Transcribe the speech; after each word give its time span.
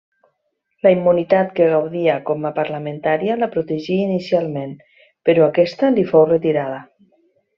La 0.85 0.91
immunitat 0.93 1.51
que 1.59 1.67
gaudia 1.73 2.15
com 2.29 2.47
a 2.51 2.53
parlamentària 2.55 3.37
la 3.43 3.51
protegí 3.57 3.99
inicialment, 4.07 4.75
però 5.29 5.47
aquesta 5.49 5.93
li 5.99 6.09
fou 6.15 6.27
retirada. 6.33 6.83